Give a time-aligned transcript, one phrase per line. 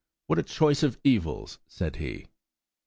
[0.25, 2.25] "What a choice of evils!" said he.